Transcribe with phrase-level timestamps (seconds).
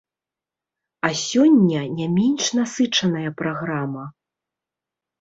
[1.09, 4.11] А сёння не менш насычаная праграма.